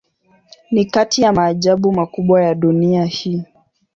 Ni 0.71 0.85
kati 0.85 1.21
ya 1.21 1.33
maajabu 1.33 1.91
makubwa 1.91 2.43
ya 2.43 2.55
dunia 2.55 3.05
hii. 3.05 3.43